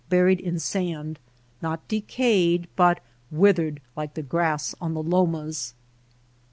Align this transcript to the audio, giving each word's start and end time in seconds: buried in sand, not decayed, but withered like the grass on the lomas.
buried 0.09 0.39
in 0.39 0.57
sand, 0.57 1.19
not 1.61 1.87
decayed, 1.87 2.67
but 2.75 3.01
withered 3.29 3.79
like 3.95 4.15
the 4.15 4.23
grass 4.23 4.73
on 4.81 4.95
the 4.95 5.03
lomas. 5.03 5.75